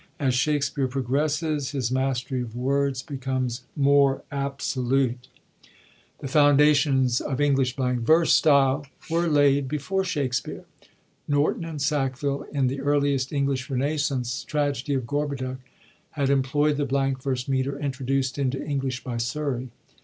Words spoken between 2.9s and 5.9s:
becomes more absolute. 87 REVIEW OF THE FIRST